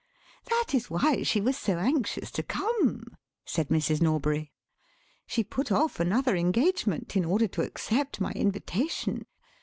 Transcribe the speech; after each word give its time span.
"That 0.45 0.73
is 0.73 0.89
why 0.89 1.21
she 1.21 1.39
was 1.39 1.55
so 1.55 1.77
anxious 1.77 2.31
to 2.31 2.41
come," 2.41 3.03
said 3.45 3.67
Mrs. 3.69 4.01
Norbury; 4.01 4.51
"she 5.27 5.43
put 5.43 5.71
off 5.71 5.99
another 5.99 6.35
engagement 6.35 7.15
in 7.15 7.23
order 7.23 7.47
to 7.49 7.61
accept 7.61 8.19
my 8.19 8.31
invitation. 8.31 9.27